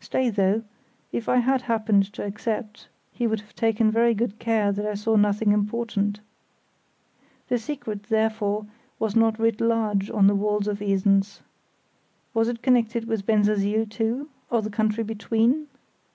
[0.00, 0.62] Stay, though;
[1.12, 4.92] if I had happened to accept he would have taken very good care that I
[4.92, 6.20] saw nothing important.
[7.48, 8.66] The secret, therefore,
[8.98, 11.40] was not writ large on the walls of Esens.
[12.34, 15.68] Was it connected with Bensersiel too, or the country between?